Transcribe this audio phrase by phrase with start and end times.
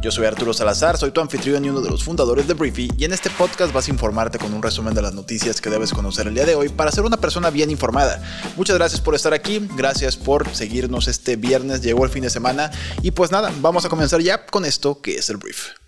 [0.00, 3.04] Yo soy Arturo Salazar, soy tu anfitrión y uno de los fundadores de Briefy y
[3.04, 6.26] en este podcast vas a informarte con un resumen de las noticias que debes conocer
[6.26, 8.22] el día de hoy para ser una persona bien informada.
[8.56, 12.70] Muchas gracias por estar aquí, gracias por seguirnos este viernes, llegó el fin de semana
[13.02, 15.79] y pues nada, vamos a comenzar ya con esto que es el brief.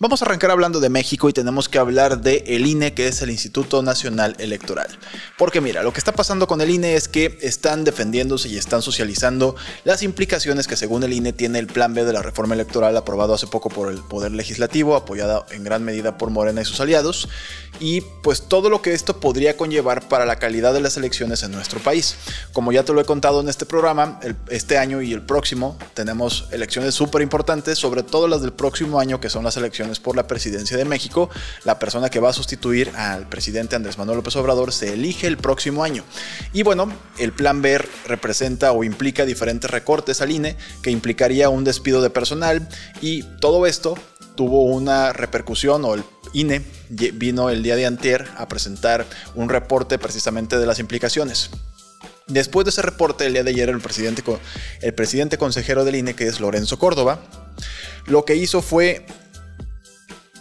[0.00, 3.22] Vamos a arrancar hablando de México y tenemos que hablar de el INE, que es
[3.22, 4.88] el Instituto Nacional Electoral.
[5.38, 8.82] Porque mira, lo que está pasando con el INE es que están defendiéndose y están
[8.82, 9.54] socializando
[9.84, 13.34] las implicaciones que según el INE tiene el plan B de la reforma electoral aprobado
[13.34, 17.28] hace poco por el Poder Legislativo, apoyada en gran medida por Morena y sus aliados,
[17.78, 21.52] y pues todo lo que esto podría conllevar para la calidad de las elecciones en
[21.52, 22.16] nuestro país.
[22.52, 26.48] Como ya te lo he contado en este programa, este año y el próximo tenemos
[26.50, 30.26] elecciones súper importantes, sobre todo las del próximo año que son las elecciones por la
[30.26, 31.28] presidencia de México,
[31.64, 35.36] la persona que va a sustituir al presidente Andrés Manuel López Obrador se elige el
[35.36, 36.04] próximo año.
[36.52, 41.64] Y bueno, el plan B representa o implica diferentes recortes al INE que implicaría un
[41.64, 42.68] despido de personal
[43.00, 43.96] y todo esto
[44.34, 49.98] tuvo una repercusión o el INE vino el día de antier a presentar un reporte
[49.98, 51.50] precisamente de las implicaciones.
[52.28, 54.22] Después de ese reporte, el día de ayer, el presidente,
[54.82, 57.20] el presidente consejero del INE, que es Lorenzo Córdoba,
[58.06, 59.06] lo que hizo fue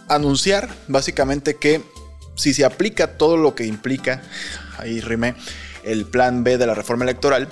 [0.07, 1.81] anunciar básicamente que
[2.35, 4.21] si se aplica todo lo que implica,
[4.77, 5.35] ahí rime,
[5.83, 7.47] el plan B de la reforma electoral,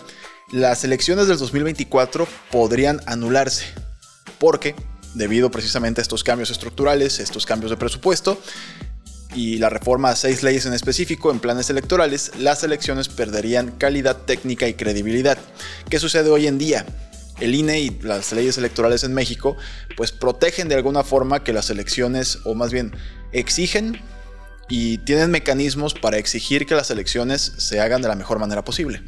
[0.52, 3.66] las elecciones del 2024 podrían anularse.
[4.40, 4.76] Porque,
[5.14, 8.40] debido precisamente a estos cambios estructurales, estos cambios de presupuesto,
[9.36, 14.18] y la reforma a seis leyes en específico en planes electorales, las elecciones perderían calidad
[14.18, 15.38] técnica y credibilidad.
[15.90, 16.86] ¿Qué sucede hoy en día?
[17.40, 19.58] El INE y las leyes electorales en México,
[19.98, 22.96] pues protegen de alguna forma que las elecciones, o más bien
[23.32, 24.02] exigen
[24.70, 29.04] y tienen mecanismos para exigir que las elecciones se hagan de la mejor manera posible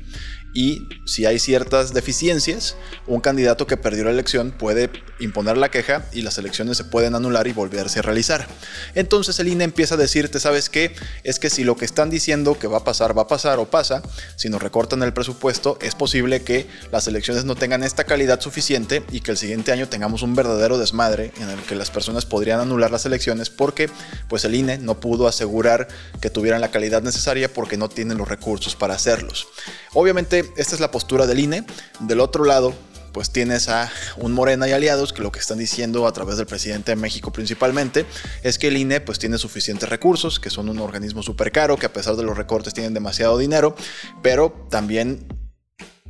[0.55, 2.77] y si hay ciertas deficiencias,
[3.07, 4.89] un candidato que perdió la elección puede
[5.19, 8.47] imponer la queja y las elecciones se pueden anular y volverse a realizar.
[8.95, 10.95] Entonces el INE empieza a decirte, ¿sabes qué?
[11.23, 13.69] Es que si lo que están diciendo que va a pasar, va a pasar o
[13.69, 14.01] pasa,
[14.37, 19.03] si nos recortan el presupuesto, es posible que las elecciones no tengan esta calidad suficiente
[19.11, 22.61] y que el siguiente año tengamos un verdadero desmadre en el que las personas podrían
[22.61, 23.89] anular las elecciones porque
[24.29, 25.89] pues el INE no pudo asegurar
[26.21, 29.49] que tuvieran la calidad necesaria porque no tienen los recursos para hacerlos.
[29.93, 31.65] Obviamente esta es la postura del INE.
[31.99, 32.73] Del otro lado,
[33.15, 36.47] pues tienes a un Morena y aliados que lo que están diciendo a través del
[36.47, 38.05] presidente de México principalmente
[38.43, 41.85] es que el INE pues tiene suficientes recursos, que son un organismo súper caro, que
[41.85, 43.75] a pesar de los recortes tienen demasiado dinero,
[44.21, 45.27] pero también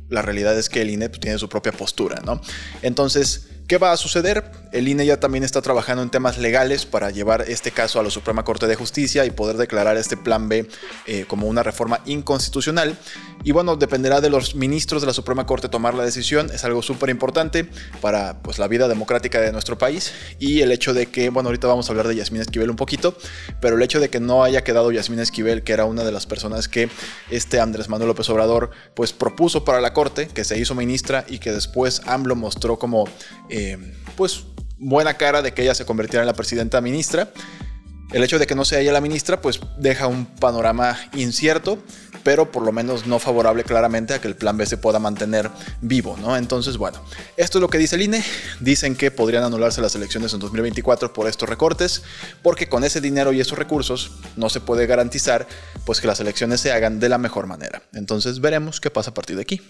[0.08, 2.40] la realidad es que el INE pues, tiene su propia postura, ¿no?
[2.82, 4.44] Entonces, ¿Qué va a suceder?
[4.70, 8.10] El INE ya también está trabajando en temas legales para llevar este caso a la
[8.10, 10.68] Suprema Corte de Justicia y poder declarar este plan B
[11.06, 12.96] eh, como una reforma inconstitucional.
[13.42, 16.48] Y bueno, dependerá de los ministros de la Suprema Corte tomar la decisión.
[16.54, 17.68] Es algo súper importante
[18.00, 20.12] para pues, la vida democrática de nuestro país.
[20.38, 23.16] Y el hecho de que, bueno, ahorita vamos a hablar de Yasmín Esquivel un poquito,
[23.60, 26.26] pero el hecho de que no haya quedado Yasmín Esquivel, que era una de las
[26.26, 26.88] personas que
[27.30, 31.38] este Andrés Manuel López Obrador pues propuso para la Corte, que se hizo ministra y
[31.38, 33.08] que después AMLO mostró como
[33.48, 33.55] eh,
[34.16, 34.44] pues
[34.78, 37.32] buena cara de que ella se convirtiera en la presidenta ministra.
[38.12, 41.82] El hecho de que no sea ella la ministra, pues deja un panorama incierto,
[42.22, 45.50] pero por lo menos no favorable claramente a que el plan B se pueda mantener
[45.80, 46.36] vivo, ¿no?
[46.36, 47.00] Entonces, bueno,
[47.36, 48.24] esto es lo que dice el INE.
[48.60, 52.02] Dicen que podrían anularse las elecciones en 2024 por estos recortes,
[52.42, 55.48] porque con ese dinero y esos recursos no se puede garantizar
[55.84, 57.82] pues que las elecciones se hagan de la mejor manera.
[57.92, 59.60] Entonces, veremos qué pasa a partir de aquí.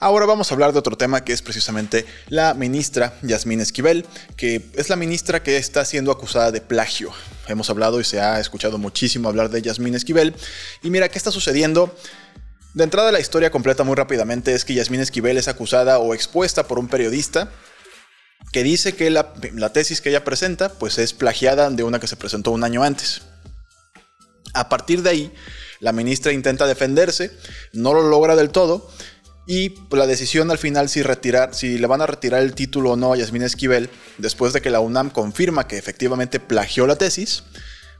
[0.00, 4.04] Ahora vamos a hablar de otro tema que es precisamente la ministra Yasmín Esquivel,
[4.36, 7.10] que es la ministra que está siendo acusada de plagio.
[7.48, 10.34] Hemos hablado y se ha escuchado muchísimo hablar de Yasmín Esquivel.
[10.82, 11.96] Y mira, ¿qué está sucediendo?
[12.74, 16.66] De entrada la historia completa muy rápidamente es que Yasmín Esquivel es acusada o expuesta
[16.66, 17.50] por un periodista
[18.52, 22.08] que dice que la, la, tesis que ella presenta pues es plagiada de una que
[22.08, 23.22] se presentó un año antes.
[24.52, 25.34] A partir de ahí,
[25.80, 27.30] la ministra intenta defenderse,
[27.72, 28.90] no lo logra del todo,
[29.46, 32.96] y la decisión al final si, retirar, si le van a retirar el título o
[32.96, 37.44] no a Yasmín Esquivel, después de que la UNAM confirma que efectivamente plagió la tesis,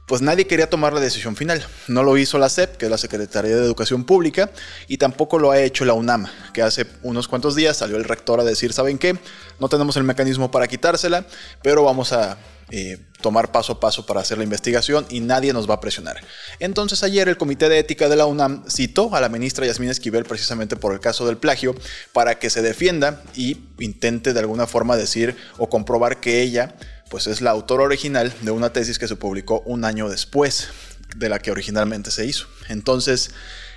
[0.05, 1.65] pues nadie quería tomar la decisión final.
[1.87, 4.51] No lo hizo la SEP, que es la Secretaría de Educación Pública,
[4.87, 8.39] y tampoco lo ha hecho la UNAM, que hace unos cuantos días salió el rector
[8.39, 9.17] a decir, ¿saben qué?
[9.59, 11.25] No tenemos el mecanismo para quitársela,
[11.63, 12.37] pero vamos a
[12.71, 16.21] eh, tomar paso a paso para hacer la investigación y nadie nos va a presionar.
[16.59, 20.25] Entonces ayer el Comité de Ética de la UNAM citó a la ministra Yasmín Esquivel
[20.25, 21.75] precisamente por el caso del plagio
[22.13, 26.75] para que se defienda y intente de alguna forma decir o comprobar que ella
[27.09, 30.69] pues es la autora original de una tesis que se publicó un año después
[31.15, 32.47] de la que originalmente se hizo.
[32.67, 33.31] Entonces,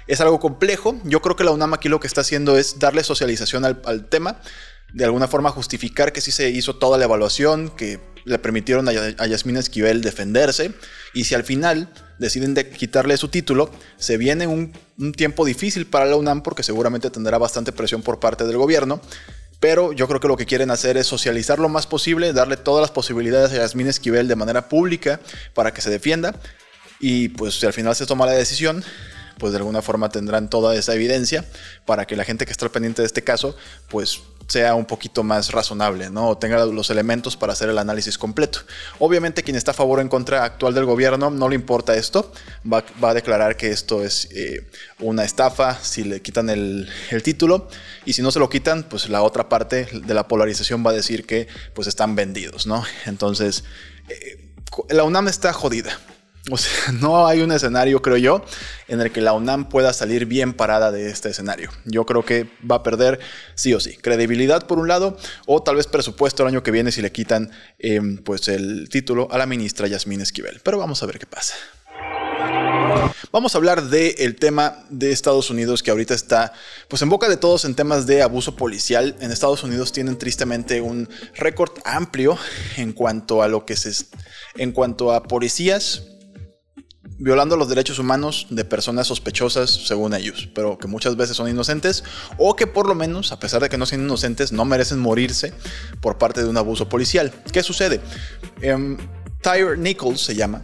[0.09, 0.99] es algo complejo.
[1.05, 4.41] Yo creo que la UNAM aquí lo que está haciendo es darle socialización al, tema,
[4.93, 9.27] de alguna forma justificar que sí se hizo toda la evaluación, que le permitieron a,
[9.27, 10.73] Yasmín Esquivel defenderse,
[11.15, 15.87] y si al final deciden de quitarle su título, se viene un, un tiempo difícil
[15.87, 19.01] para la UNAM porque seguramente tendrá bastante presión por parte del gobierno.
[19.61, 22.81] Pero yo creo que lo que quieren hacer es socializar lo más posible, darle todas
[22.81, 25.21] las posibilidades a Yasmín Esquivel de manera pública
[25.53, 26.35] para que se defienda.
[27.01, 28.85] Y pues si al final se toma la decisión,
[29.39, 31.45] pues de alguna forma tendrán toda esa evidencia
[31.87, 33.57] para que la gente que está pendiente de este caso,
[33.89, 36.37] pues sea un poquito más razonable, ¿no?
[36.39, 38.61] Tenga los elementos para hacer el análisis completo.
[38.99, 42.33] Obviamente quien está a favor o en contra actual del gobierno no le importa esto,
[42.71, 44.67] va, a declarar que esto es eh,
[45.01, 46.89] una estafa si le quitan el,
[47.23, 47.69] título
[48.07, 50.95] y si no se lo quitan, pues la otra parte de la polarización va a
[50.95, 52.83] decir que pues están vendidos, ¿no?
[53.05, 53.65] Entonces,
[54.09, 54.49] eh,
[54.89, 55.99] la UNAM está jodida.
[56.51, 58.45] O sea, no hay un escenario, creo yo,
[58.87, 61.71] en el que la UNAM pueda salir bien parada de este escenario.
[61.85, 63.21] Yo creo que va a perder
[63.55, 63.97] sí o sí.
[63.97, 65.17] Credibilidad por un lado,
[65.47, 69.29] o tal vez presupuesto el año que viene si le quitan em, pues el título
[69.31, 70.61] a la ministra Yasmín Esquivel.
[70.63, 71.55] Pero vamos a ver qué pasa.
[73.31, 76.53] Vamos a hablar del tema de Estados Unidos que ahorita está
[76.89, 79.17] pues en boca de todos en temas de abuso policial.
[79.21, 82.39] En Estados Unidos tienen tristemente un récord amplio
[82.77, 84.07] en cuanto a lo que se
[84.57, 86.05] en cuanto a policías
[87.19, 92.05] violando los derechos humanos de personas sospechosas según ellos, pero que muchas veces son inocentes
[92.39, 95.53] o que por lo menos, a pesar de que no sean inocentes, no merecen morirse
[96.01, 97.33] por parte de un abuso policial.
[97.53, 98.01] ¿Qué sucede?
[98.63, 98.97] Um,
[99.41, 100.63] Tyre Nichols se llama.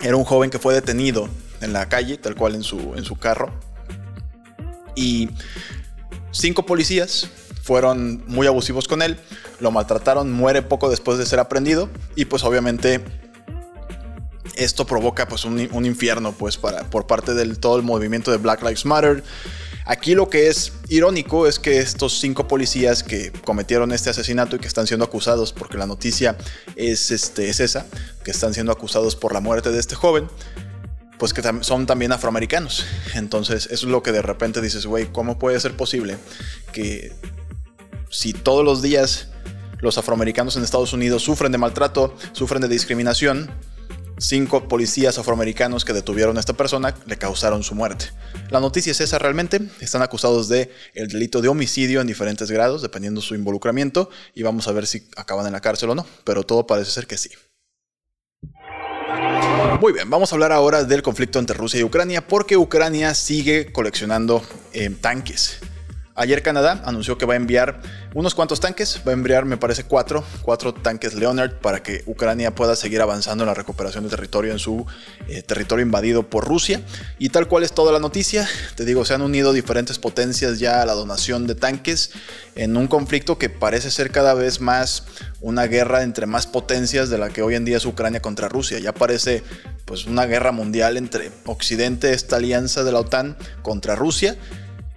[0.00, 1.28] Era un joven que fue detenido
[1.60, 3.52] en la calle, tal cual en su, en su carro.
[4.94, 5.28] Y
[6.30, 7.28] cinco policías
[7.62, 9.16] fueron muy abusivos con él,
[9.60, 13.00] lo maltrataron, muere poco después de ser aprendido y pues obviamente
[14.56, 18.62] esto provoca pues un, infierno pues para, por parte del todo el movimiento de Black
[18.62, 19.22] Lives Matter.
[19.84, 24.58] Aquí lo que es irónico es que estos cinco policías que cometieron este asesinato y
[24.60, 26.36] que están siendo acusados, porque la noticia
[26.76, 27.86] es, este, es esa,
[28.22, 30.28] que están siendo acusados por la muerte de este joven,
[31.18, 32.84] pues que son también afroamericanos.
[33.14, 36.16] Entonces eso es lo que de repente dices, güey, ¿cómo puede ser posible
[36.72, 37.12] que
[38.08, 39.28] si todos los días
[39.80, 43.50] los afroamericanos en Estados Unidos sufren de maltrato, sufren de discriminación,
[44.22, 48.06] cinco policías afroamericanos que detuvieron a esta persona le causaron su muerte.
[48.50, 52.82] La noticia es esa realmente, están acusados de el delito de homicidio en diferentes grados,
[52.82, 56.44] dependiendo su involucramiento, y vamos a ver si acaban en la cárcel o no, pero
[56.44, 57.30] todo parece ser que sí.
[59.80, 63.72] Muy bien, vamos a hablar ahora del conflicto entre Rusia y Ucrania, porque Ucrania sigue
[63.72, 64.42] coleccionando
[64.72, 65.58] eh, tanques.
[66.22, 67.80] Ayer Canadá anunció que va a enviar
[68.14, 72.54] unos cuantos tanques, va a enviar me parece cuatro, cuatro tanques Leonard para que Ucrania
[72.54, 74.86] pueda seguir avanzando en la recuperación de territorio en su
[75.26, 76.80] eh, territorio invadido por Rusia.
[77.18, 80.80] Y tal cual es toda la noticia, te digo, se han unido diferentes potencias ya
[80.80, 82.12] a la donación de tanques
[82.54, 85.02] en un conflicto que parece ser cada vez más
[85.40, 88.78] una guerra entre más potencias de la que hoy en día es Ucrania contra Rusia.
[88.78, 89.42] Ya parece
[89.86, 94.36] pues una guerra mundial entre Occidente, esta alianza de la OTAN contra Rusia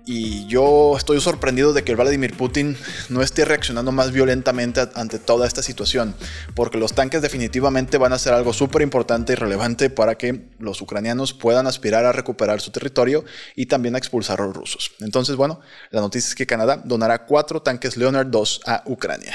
[0.05, 2.77] y yo estoy sorprendido de que Vladimir Putin
[3.09, 6.15] no esté reaccionando más violentamente ante toda esta situación,
[6.53, 10.81] porque los tanques definitivamente van a ser algo súper importante y relevante para que los
[10.81, 14.91] ucranianos puedan aspirar a recuperar su territorio y también a expulsar a los rusos.
[14.99, 15.59] Entonces, bueno,
[15.91, 19.33] la noticia es que Canadá donará cuatro tanques Leonard 2 a Ucrania.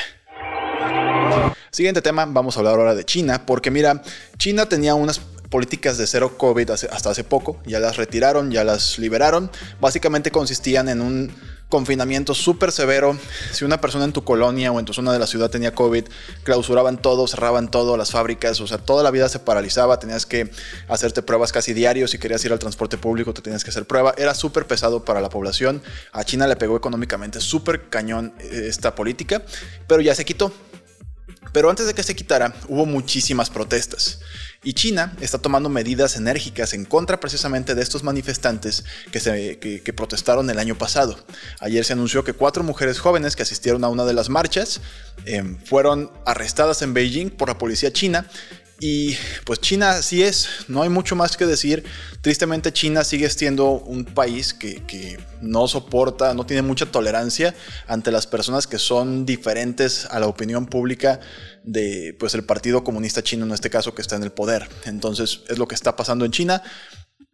[1.71, 4.03] Siguiente tema, vamos a hablar ahora de China, porque mira,
[4.39, 8.99] China tenía unas políticas de cero COVID hasta hace poco, ya las retiraron, ya las
[8.99, 9.51] liberaron.
[9.81, 11.35] Básicamente consistían en un
[11.69, 13.17] confinamiento súper severo.
[13.53, 16.05] Si una persona en tu colonia o en tu zona de la ciudad tenía COVID,
[16.43, 20.51] clausuraban todo, cerraban todo, las fábricas, o sea, toda la vida se paralizaba, tenías que
[20.89, 24.15] hacerte pruebas casi diarios, si querías ir al transporte público te tenías que hacer prueba,
[24.19, 25.83] era súper pesado para la población.
[26.13, 29.43] A China le pegó económicamente súper cañón eh, esta política,
[29.87, 30.53] pero ya se quitó.
[31.53, 34.21] Pero antes de que se quitara, hubo muchísimas protestas.
[34.63, 40.59] Y China está tomando medidas enérgicas en contra precisamente de estos manifestantes que, protestaron el
[40.59, 41.19] año pasado.
[41.61, 44.83] Ayer se anunció que cuatro mujeres jóvenes que asistieron a una de las marchas
[45.25, 48.27] em, fueron arrestadas en Beijing por la policía china
[48.81, 51.85] Y pues China sí es, no hay mucho más que decir.
[52.23, 57.55] Tristemente China sigue siendo un país que, no soporta, no tiene mucha tolerancia
[57.87, 61.21] ante las personas que son diferentes a la opinión pública
[61.63, 64.69] de pues el Partido Comunista Chino en este caso que está en el poder.
[64.87, 66.63] Entonces es lo que está pasando en China.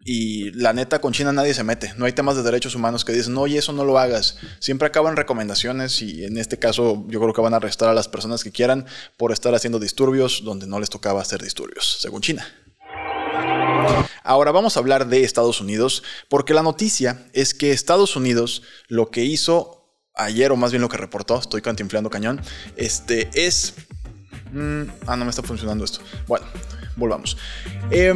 [0.08, 1.92] Y la neta, con China nadie se mete.
[1.96, 4.36] No hay temas de derechos humanos que dicen, oye, eso no lo hagas.
[4.60, 8.06] Siempre acaban recomendaciones y en este caso yo creo que van a arrestar a las
[8.06, 8.86] personas que quieran
[9.16, 12.46] por estar haciendo disturbios donde no les tocaba hacer disturbios, según China.
[14.22, 19.10] Ahora vamos a hablar de Estados Unidos, porque la noticia es que Estados Unidos lo
[19.10, 22.40] que hizo ayer, o más bien lo que reportó, estoy cantinflando cañón,
[22.76, 23.74] este es...
[24.52, 25.98] Mm, ah, no me está funcionando esto.
[26.28, 26.46] Bueno,
[26.94, 27.36] volvamos.
[27.90, 28.14] Eh,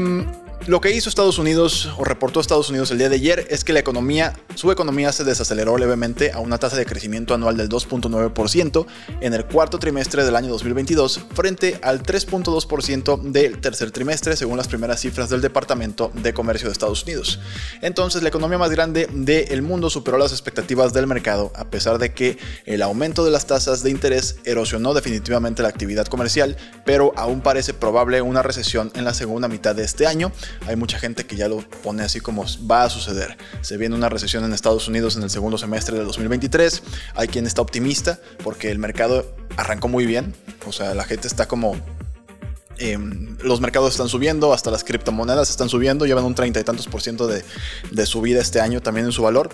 [0.67, 3.73] lo que hizo Estados Unidos o reportó Estados Unidos el día de ayer es que
[3.73, 8.87] la economía, su economía se desaceleró levemente a una tasa de crecimiento anual del 2.9%
[9.21, 14.69] en el cuarto trimestre del año 2022 frente al 3.2% del tercer trimestre según las
[14.69, 17.41] primeras cifras del Departamento de Comercio de Estados Unidos.
[17.81, 22.13] Entonces la economía más grande del mundo superó las expectativas del mercado a pesar de
[22.13, 27.41] que el aumento de las tasas de interés erosionó definitivamente la actividad comercial, pero aún
[27.41, 30.33] parece probable una recesión en la segunda mitad de este año
[30.67, 33.37] hay mucha gente que ya lo pone así como va a suceder.
[33.61, 36.83] Se viene una recesión en Estados Unidos en el segundo semestre del 2023.
[37.15, 40.35] Hay quien está optimista porque el mercado arrancó muy bien.
[40.67, 41.77] O sea, la gente está como
[42.79, 46.87] em, los mercados están subiendo, hasta las criptomonedas están subiendo, llevan un treinta y tantos
[46.87, 47.45] por ciento de,
[47.91, 49.51] de, subida este año también en su valor.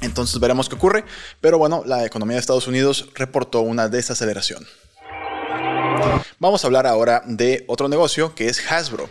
[0.00, 1.04] Entonces veremos qué ocurre,
[1.40, 4.66] pero bueno, la economía de Estados Unidos reportó una desaceleración.
[6.38, 9.08] Vamos a hablar ahora de otro negocio que es Hasbro,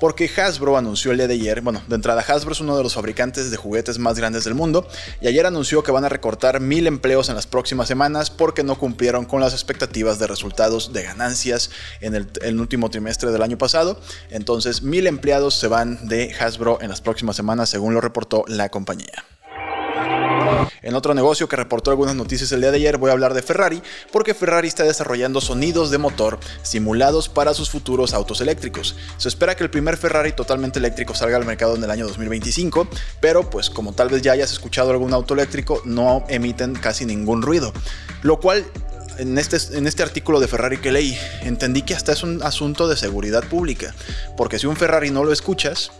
[0.00, 2.94] porque Hasbro anunció el día de ayer, bueno, de entrada Hasbro es uno de los
[2.94, 4.86] fabricantes de juguetes más grandes del mundo
[5.20, 8.78] y ayer anunció que van a recortar mil empleos en las próximas semanas porque no
[8.78, 14.00] cumplieron con las expectativas de resultados de ganancias en el, último trimestre del año pasado.
[14.30, 18.68] Entonces, mil empleados se van de Hasbro en las próximas semanas, según lo reportó la
[18.68, 19.24] compañía.
[20.82, 23.42] En otro negocio que reportó algunas noticias el día de ayer voy a hablar de
[23.42, 23.82] Ferrari
[24.12, 28.96] porque Ferrari está desarrollando sonidos de motor simulados para sus futuros autos eléctricos.
[29.16, 32.88] Se espera que el primer Ferrari totalmente eléctrico salga al mercado en el año 2025,
[33.20, 37.42] pero pues como tal vez ya hayas escuchado algún auto eléctrico no emiten casi ningún
[37.42, 37.72] ruido,
[38.22, 38.64] lo cual
[39.18, 42.88] en este, en este artículo de Ferrari que leí, entendí que hasta es un asunto
[42.88, 43.94] de seguridad pública,
[44.36, 45.90] porque si un Ferrari no lo escuchas,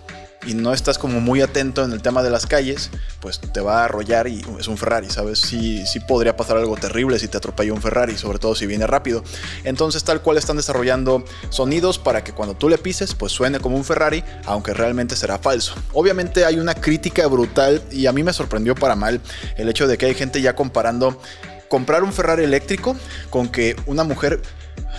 [0.46, 3.80] y no estás como muy atento en el tema de las calles, pues te va
[3.80, 5.40] a arrollar y es un Ferrari, ¿sabes?
[5.40, 8.86] Sí, sí podría pasar algo terrible si te atropella un Ferrari, sobre todo si viene
[8.86, 9.22] rápido.
[9.64, 13.76] Entonces tal cual están desarrollando sonidos para que cuando tú le pises, pues suene como
[13.76, 15.74] un Ferrari, aunque realmente será falso.
[15.92, 19.20] Obviamente hay una crítica brutal y a mí me sorprendió para mal
[19.56, 21.20] el hecho de que hay gente ya comparando
[21.68, 22.96] comprar un Ferrari eléctrico
[23.30, 24.40] con que una mujer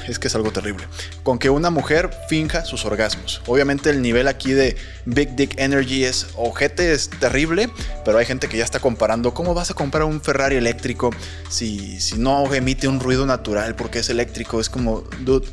[0.08, 0.86] es que es algo terrible.
[1.24, 3.42] Con que una mujer finja sus orgasmos.
[3.48, 7.70] Obviamente el nivel aquí de Big Dick Energy es ojete, es terrible,
[8.06, 11.12] pero hay gente que ya está comparando cómo vas a comprar un Ferrari eléctrico
[11.50, 14.60] si, si no emite un ruido natural porque es eléctrico.
[14.60, 15.48] Es como, dude,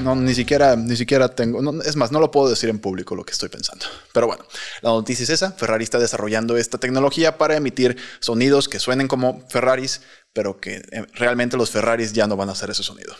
[0.00, 1.82] no, ni siquiera, ni siquiera tengo.
[1.82, 3.86] es más, no lo puedo decir en público lo que estoy pensando.
[4.12, 4.44] Pero bueno,
[4.82, 5.52] la noticia es esa.
[5.52, 11.06] Ferrari está desarrollando esta tecnología para emitir sonidos que suenen como Ferraris, pero que eh,
[11.14, 13.14] realmente los Ferraris ya no van a hacer ese sonido.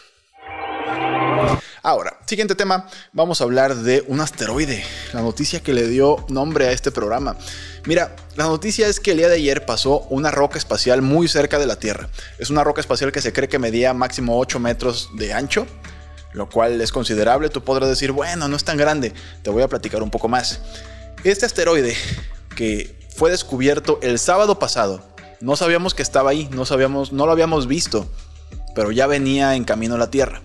[1.83, 6.67] Ahora, siguiente tema, vamos a hablar de un asteroide, la noticia que le dio nombre
[6.67, 7.37] a este programa.
[7.85, 11.61] Mira, la noticia es que el día de ayer pasó una roca espacial muy cerca
[11.61, 12.09] de la Tierra.
[12.39, 15.69] Es una roca espacial que se cree que medía máximo 8 metros de ancho,
[16.33, 17.49] lo cual es considerable.
[17.49, 19.13] Tú podrás decir, bueno, no es tan grande.
[19.43, 20.61] Te voy a platicar un poco más.
[21.25, 21.97] Este asteroide
[22.55, 25.03] que fue descubierto el sábado pasado,
[25.41, 28.09] no sabíamos que estaba ahí, no sabíamos, no lo habíamos visto,
[28.75, 30.43] pero ya venía en camino a la Tierra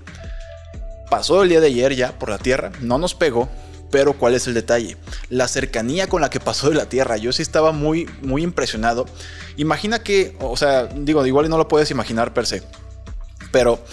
[1.11, 3.49] pasó el día de ayer ya por la Tierra, no nos pegó,
[3.91, 4.95] pero ¿cuál es el detalle?
[5.29, 7.17] La cercanía con la que pasó de la Tierra.
[7.17, 9.05] Yo sí estaba muy, muy impresionado.
[9.57, 12.63] Imagina que, o sea, digo, igual no lo puedes imaginar per se,
[13.51, 13.83] pero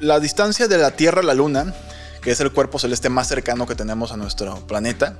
[0.00, 1.74] la distancia de la Tierra a la Luna,
[2.22, 5.18] que es el cuerpo celeste más cercano que tenemos a nuestro planeta,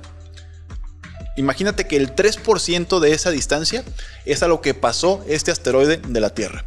[1.37, 3.83] imagínate que el 3% de esa distancia
[4.25, 6.65] es a lo que pasó este asteroide de la Tierra.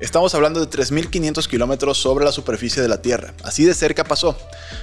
[0.00, 3.34] Estamos hablando de 3.500 kilómetros sobre la superficie de la Tierra.
[3.42, 4.38] Así de cerca pasó.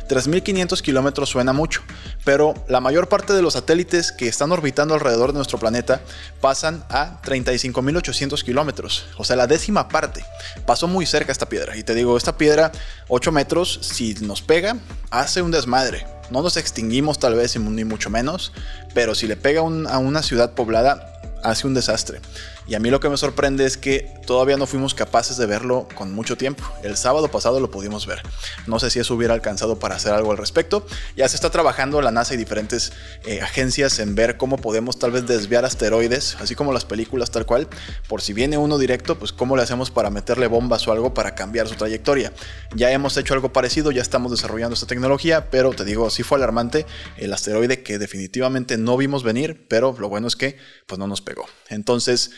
[0.09, 1.81] 3.500 kilómetros suena mucho,
[2.25, 6.01] pero la mayor parte de los satélites que están orbitando alrededor de nuestro planeta
[6.41, 9.05] pasan a 35.800 kilómetros.
[9.17, 10.25] O sea, la décima parte.
[10.65, 11.77] Pasó muy cerca esta piedra.
[11.77, 12.73] Y te digo, esta piedra,
[13.07, 14.75] 8 metros, si nos pega,
[15.11, 16.05] hace un desmadre.
[16.29, 18.51] No nos extinguimos tal vez, ni mucho menos,
[18.93, 22.19] pero si le pega a una ciudad poblada, hace un desastre.
[22.67, 25.87] Y a mí lo que me sorprende es que todavía no fuimos capaces de verlo
[25.95, 26.63] con mucho tiempo.
[26.83, 28.21] El sábado pasado lo pudimos ver.
[28.65, 30.85] No sé si eso hubiera alcanzado para hacer algo al respecto.
[31.15, 32.93] Ya se está trabajando la NASA y diferentes
[33.25, 37.45] eh, agencias en ver cómo podemos tal vez desviar asteroides, así como las películas tal
[37.45, 37.67] cual.
[38.07, 41.35] Por si viene uno directo, pues cómo le hacemos para meterle bombas o algo para
[41.35, 42.33] cambiar su trayectoria.
[42.75, 46.37] Ya hemos hecho algo parecido, ya estamos desarrollando esta tecnología, pero te digo, sí fue
[46.37, 46.85] alarmante
[47.17, 50.57] el asteroide que definitivamente no vimos venir, pero lo bueno es que
[50.87, 51.45] pues no nos pegó.
[51.69, 52.31] Entonces,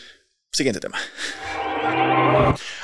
[0.52, 0.98] siguiente tema.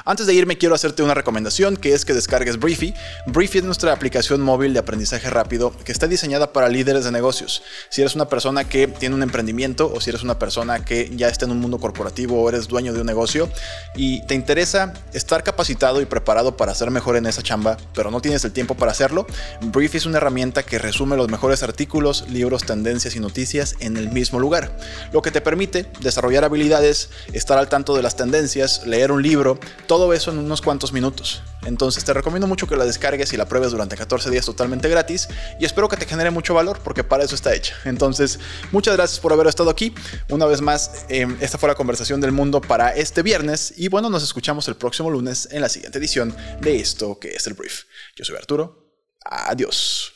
[0.06, 2.94] Antes de irme quiero hacerte una recomendación que es que descargues Briefy.
[3.26, 7.62] Briefy es nuestra aplicación móvil de aprendizaje rápido que está diseñada para líderes de negocios.
[7.88, 11.28] Si eres una persona que tiene un emprendimiento o si eres una persona que ya
[11.28, 13.48] está en un mundo corporativo o eres dueño de un negocio
[13.94, 18.20] y te interesa estar capacitado y preparado para ser mejor en esa chamba, pero no
[18.20, 19.26] tienes el tiempo para hacerlo,
[19.62, 24.10] Briefy es una herramienta que resume los mejores artículos, libros, tendencias y noticias en el
[24.10, 24.76] mismo lugar,
[25.12, 29.58] lo que te permite desarrollar habilidades, estar al tanto de las tendencias, leer un libro,
[29.86, 31.42] todo eso en unos cuantos minutos.
[31.64, 35.28] Entonces te recomiendo mucho que la descargues y la pruebes durante 14 días totalmente gratis
[35.58, 37.74] y espero que te genere mucho valor porque para eso está hecha.
[37.84, 38.38] Entonces,
[38.70, 39.92] muchas gracias por haber estado aquí.
[40.28, 44.10] Una vez más, em, esta fue la conversación del mundo para este viernes y bueno,
[44.10, 47.84] nos escuchamos el próximo lunes en la siguiente edición de esto que es el brief.
[48.14, 48.84] Yo soy Arturo.
[49.24, 50.12] Adiós.